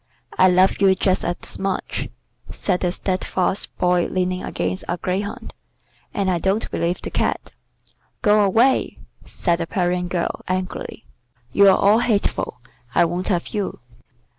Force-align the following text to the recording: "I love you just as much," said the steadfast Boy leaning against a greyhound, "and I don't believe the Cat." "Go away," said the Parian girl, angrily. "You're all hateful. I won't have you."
"I 0.35 0.47
love 0.49 0.81
you 0.81 0.95
just 0.95 1.23
as 1.23 1.59
much," 1.59 2.09
said 2.49 2.79
the 2.79 2.91
steadfast 2.91 3.77
Boy 3.77 4.07
leaning 4.07 4.41
against 4.43 4.83
a 4.87 4.97
greyhound, 4.97 5.53
"and 6.11 6.31
I 6.31 6.39
don't 6.39 6.71
believe 6.71 7.03
the 7.03 7.11
Cat." 7.11 7.51
"Go 8.23 8.43
away," 8.43 8.97
said 9.25 9.57
the 9.59 9.67
Parian 9.67 10.07
girl, 10.07 10.41
angrily. 10.47 11.05
"You're 11.53 11.69
all 11.77 11.99
hateful. 11.99 12.61
I 12.95 13.05
won't 13.05 13.27
have 13.27 13.49
you." 13.49 13.79